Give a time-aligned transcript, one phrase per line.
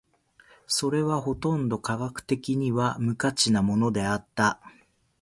[0.65, 4.59] それはほとんど科学的には無価値なものであった。